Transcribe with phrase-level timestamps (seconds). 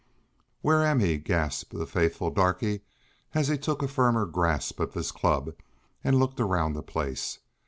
[0.63, 2.81] "Whar am he?" gasped the faithful darky,
[3.35, 5.53] as he took a firmer grasp of his club
[6.03, 7.37] and looked around the place.